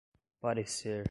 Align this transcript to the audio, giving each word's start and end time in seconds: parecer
parecer 0.41 0.99